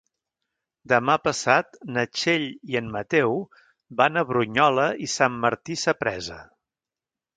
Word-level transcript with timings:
Demà 0.93 1.17
passat 1.25 1.77
na 1.97 2.05
Txell 2.19 2.47
i 2.75 2.79
en 2.81 2.89
Mateu 2.95 3.37
van 4.01 4.17
a 4.17 4.25
Brunyola 4.31 4.89
i 5.09 5.11
Sant 5.17 5.37
Martí 5.45 5.79
Sapresa. 5.83 6.41